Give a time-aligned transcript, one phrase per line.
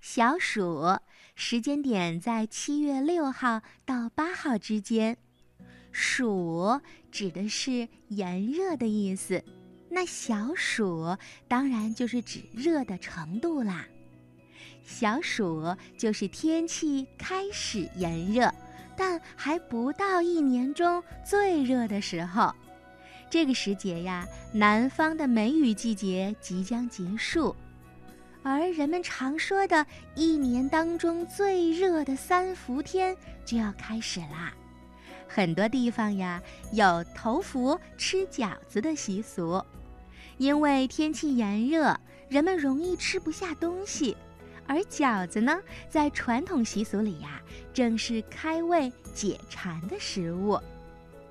[0.00, 0.98] 小暑，
[1.34, 5.18] 时间点在七月六号到八号之间。
[5.92, 6.80] 暑
[7.12, 9.44] 指的是炎热的意思，
[9.90, 11.16] 那小暑
[11.46, 13.86] 当然就是指热的程度啦。
[14.82, 18.50] 小暑就是天气开始炎热，
[18.96, 22.54] 但还不到一年中最热的时候。
[23.28, 27.54] 这个时节呀，南方的梅雨季节即将结束。
[28.42, 34.52] 而人们常说的一年当中最热的三伏天就要开始啦，
[35.28, 39.62] 很多地方呀有头伏吃饺子的习俗，
[40.38, 41.94] 因为天气炎热，
[42.28, 44.16] 人们容易吃不下东西，
[44.66, 47.42] 而饺子呢，在传统习俗里呀，
[47.74, 50.58] 正是开胃解馋的食物。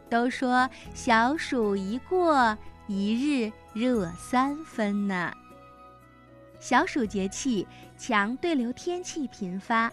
[0.09, 5.33] 都说小暑一过，一日热三分呢。
[6.59, 7.65] 小暑节气，
[7.97, 9.91] 强对流天气频发，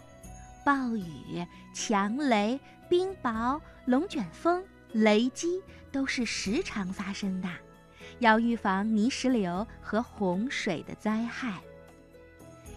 [0.65, 7.49] 暴雨、强雷、冰雹、龙卷风、雷击都是时常发生的，
[8.19, 11.53] 要预防泥石流和洪水的灾害。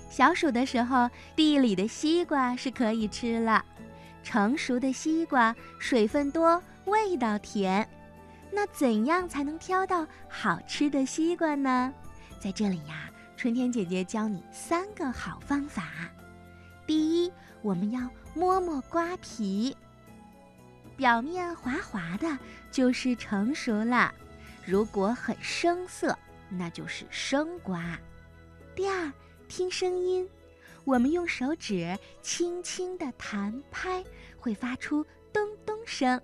[0.09, 3.65] 小暑的时候，地里的西瓜是可以吃了，
[4.23, 7.89] 成熟的西瓜水分多，味道甜。
[8.53, 11.93] 那怎样才能挑到好吃的西瓜呢？
[12.41, 13.11] 在这里呀。
[13.41, 15.89] 春天姐姐教你三个好方法。
[16.87, 19.75] 第一，我们要摸摸瓜皮，
[20.95, 22.39] 表面滑滑的，
[22.71, 24.13] 就是成熟了；
[24.67, 26.15] 如果很生涩，
[26.51, 27.99] 那就是生瓜。
[28.75, 29.11] 第二，
[29.49, 30.29] 听声音，
[30.85, 34.05] 我们用手指轻轻地弹拍，
[34.39, 35.03] 会发出
[35.33, 36.21] 咚咚声，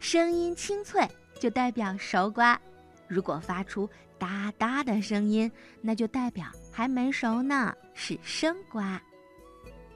[0.00, 2.60] 声音清脆，就代表熟瓜。
[3.08, 9.00] 如果发出哒哒的声音，那就代表还没熟呢，是生瓜。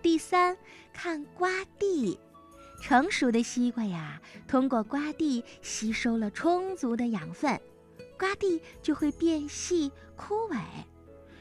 [0.01, 0.57] 第三，
[0.93, 2.19] 看瓜蒂，
[2.83, 7.61] 成熟的西瓜呀，通过瓜蒂吸收了充足的养分，
[8.19, 10.57] 瓜蒂就会变细枯萎。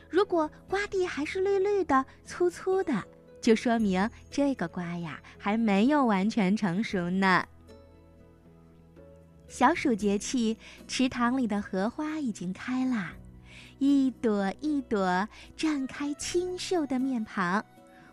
[0.10, 3.04] 如果瓜蒂还是绿绿的、粗粗的，
[3.42, 7.44] 就说明这个瓜呀还没有完全成熟呢。
[9.52, 10.58] 小暑节气，
[10.88, 13.10] 池塘里的荷花已经开了，
[13.80, 17.64] 一朵一朵绽开清秀的面庞，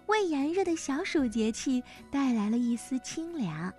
[0.07, 3.73] 为炎热的小暑节气带来了一丝清凉。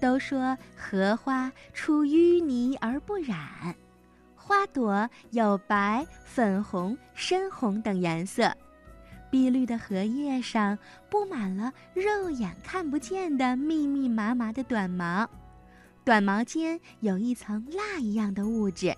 [0.00, 3.72] 都说荷花出淤泥而不染，
[4.34, 8.52] 花朵有白、粉红、深红等颜色，
[9.30, 10.76] 碧绿的荷叶上
[11.08, 15.30] 布满了肉眼看不见的密密麻麻的短毛。
[16.10, 18.96] 短毛间有一层蜡一样的物质，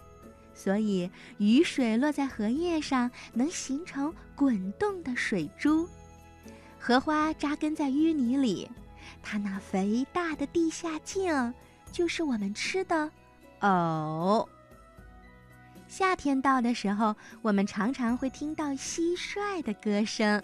[0.54, 5.86] 所以雨水落在荷叶上能形成滚动的水珠。
[6.78, 8.66] 荷花扎根在淤泥里，
[9.22, 11.52] 它那肥大的地下茎
[11.92, 13.12] 就是我们吃的
[13.58, 14.48] 藕。
[15.88, 20.42] 夏天到的时候，我们常常会听到蟋蟀的歌声。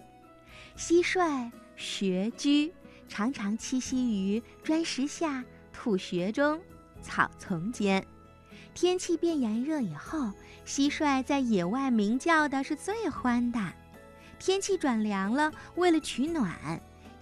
[0.76, 2.70] 蟋蟀穴居，
[3.08, 5.42] 常常栖息于砖石下。
[5.78, 6.60] 土穴中，
[7.00, 8.04] 草丛间，
[8.74, 10.32] 天气变炎热以后，
[10.66, 13.60] 蟋蟀在野外鸣叫的是最欢的。
[14.40, 16.52] 天气转凉了，为了取暖，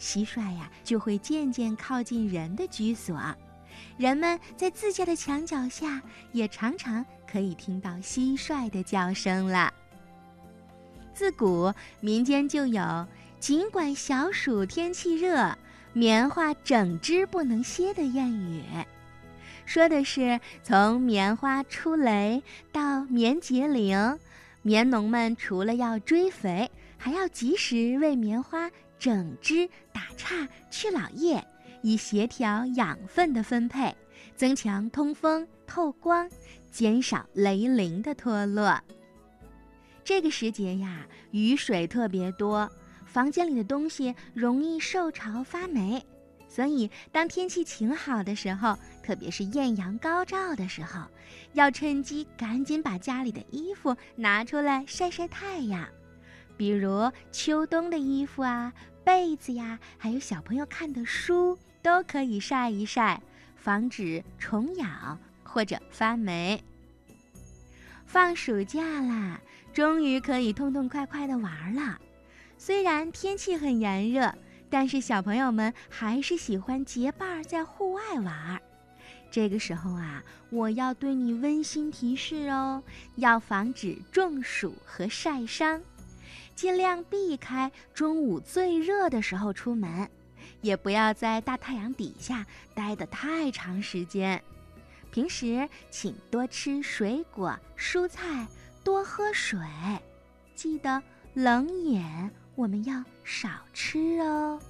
[0.00, 3.20] 蟋蟀呀就会渐渐靠近人的居所。
[3.98, 6.00] 人们在自家的墙角下，
[6.32, 9.70] 也常常可以听到蟋蟀的叫声了。
[11.12, 13.06] 自古民间就有
[13.38, 15.54] “尽管小暑天气热”。
[15.96, 18.62] 棉花整枝不能歇的谚语，
[19.64, 24.18] 说的是从棉花出蕾到棉结绫，
[24.60, 31.42] 棉农们除了要追肥，还要及时为棉花整枝打杈去老叶，
[31.80, 33.96] 以协调养分的分配，
[34.36, 36.28] 增强通风透光，
[36.70, 38.78] 减少雷凌的脱落。
[40.04, 42.70] 这个时节呀，雨水特别多。
[43.16, 46.04] 房间里的东西容易受潮发霉，
[46.50, 51.00] 所以当天气晴好的时候，特别是艳阳高照的时候，
[51.54, 55.88] 要趁机赶紧把家里的衣服拿出来晒晒太阳。
[56.58, 58.70] 比如秋冬的衣服啊、
[59.02, 63.22] 被子呀，还有小朋友看的书，都可以晒一晒，
[63.56, 66.62] 防止虫咬或者发霉。
[68.04, 69.40] 放暑假啦，
[69.72, 71.98] 终于可以痛痛快快的玩了。
[72.58, 74.32] 虽然天气很炎热，
[74.68, 78.60] 但是小朋友们还是喜欢结伴在户外玩儿。
[79.30, 82.82] 这个时候啊，我要对你温馨提示哦，
[83.16, 85.80] 要防止中暑和晒伤。
[86.54, 90.08] 尽量避开中午最热的时候出门，
[90.62, 94.42] 也不要在大太阳底下待得太长时间。
[95.10, 98.46] 平时请多吃水果、蔬菜，
[98.82, 99.58] 多喝水，
[100.54, 101.02] 记得
[101.34, 102.02] 冷饮
[102.56, 104.60] 我们要少吃哦。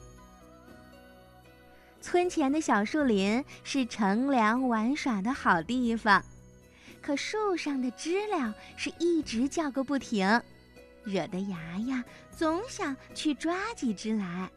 [2.03, 6.23] 村前的小树林是乘凉玩耍的好地方，
[7.01, 10.43] 可树上的知了是一直叫个不停，
[11.05, 12.05] 惹得牙牙
[12.37, 14.51] 总想去抓几只来。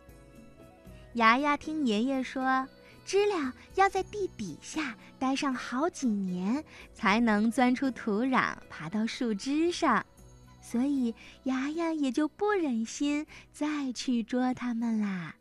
[1.14, 2.68] 牙牙听爷爷说。
[3.06, 10.06] 知了要在地底下待上好几年，才能钻出土壤，爬到树枝上，
[10.70, 15.34] 所以牙牙也就不忍心再去捉它们啦。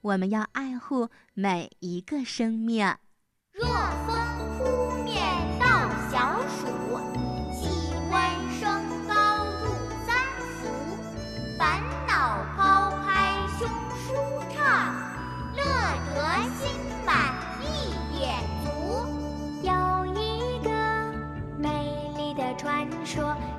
[0.00, 2.96] 我们要爱护每一个生命。
[3.52, 3.66] 若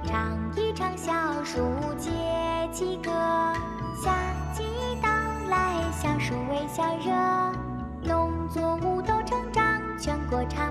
[0.07, 1.11] 唱一唱小
[1.43, 1.57] 暑
[1.97, 2.11] 节
[2.71, 3.11] 气歌，
[4.03, 4.13] 夏
[4.53, 4.63] 季
[5.01, 5.09] 到
[5.49, 7.11] 来，小暑微笑热，
[8.07, 9.63] 农作物都成长，
[9.97, 10.69] 全国差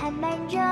[0.00, 0.63] 很多，进